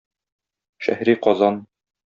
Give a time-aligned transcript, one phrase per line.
[0.87, 1.63] "Шәһри Казан".